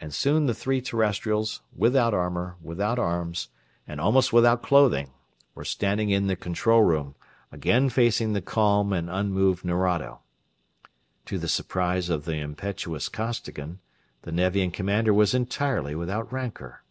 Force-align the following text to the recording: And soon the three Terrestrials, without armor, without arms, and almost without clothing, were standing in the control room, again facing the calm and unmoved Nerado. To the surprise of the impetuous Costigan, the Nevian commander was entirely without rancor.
And 0.00 0.12
soon 0.12 0.46
the 0.46 0.52
three 0.52 0.80
Terrestrials, 0.80 1.60
without 1.76 2.12
armor, 2.12 2.56
without 2.60 2.98
arms, 2.98 3.50
and 3.86 4.00
almost 4.00 4.32
without 4.32 4.64
clothing, 4.64 5.12
were 5.54 5.64
standing 5.64 6.10
in 6.10 6.26
the 6.26 6.34
control 6.34 6.82
room, 6.82 7.14
again 7.52 7.88
facing 7.88 8.32
the 8.32 8.40
calm 8.42 8.92
and 8.92 9.08
unmoved 9.08 9.64
Nerado. 9.64 10.22
To 11.26 11.38
the 11.38 11.46
surprise 11.46 12.08
of 12.10 12.24
the 12.24 12.34
impetuous 12.38 13.08
Costigan, 13.08 13.78
the 14.22 14.32
Nevian 14.32 14.72
commander 14.72 15.14
was 15.14 15.34
entirely 15.34 15.94
without 15.94 16.32
rancor. 16.32 16.82